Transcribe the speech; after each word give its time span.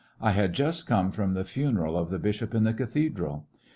I 0.19 0.31
had 0.31 0.53
just 0.53 0.87
come 0.87 1.11
from 1.11 1.35
the 1.35 1.43
funeral 1.43 1.95
of 1.95 2.09
the 2.09 2.17
bishop 2.17 2.55
in 2.55 2.63
the 2.63 2.73
cathedral. 2.73 3.45